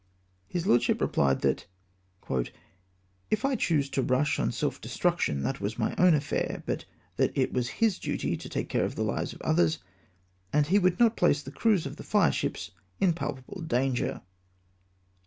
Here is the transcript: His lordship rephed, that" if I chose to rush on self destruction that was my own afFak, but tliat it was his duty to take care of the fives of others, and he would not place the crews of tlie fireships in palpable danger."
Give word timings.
His 0.47 0.65
lordship 0.65 0.97
rephed, 0.97 1.41
that" 1.41 1.67
if 3.29 3.45
I 3.45 3.55
chose 3.55 3.87
to 3.91 4.01
rush 4.01 4.39
on 4.39 4.51
self 4.51 4.81
destruction 4.81 5.43
that 5.43 5.61
was 5.61 5.77
my 5.77 5.91
own 5.95 6.13
afFak, 6.13 6.63
but 6.65 6.85
tliat 7.19 7.31
it 7.35 7.53
was 7.53 7.67
his 7.67 7.99
duty 7.99 8.35
to 8.35 8.49
take 8.49 8.67
care 8.67 8.83
of 8.83 8.95
the 8.95 9.05
fives 9.05 9.33
of 9.33 9.41
others, 9.43 9.77
and 10.51 10.65
he 10.65 10.79
would 10.79 10.99
not 10.99 11.15
place 11.17 11.43
the 11.43 11.51
crews 11.51 11.85
of 11.85 11.97
tlie 11.97 12.05
fireships 12.05 12.71
in 12.99 13.13
palpable 13.13 13.61
danger." 13.61 14.23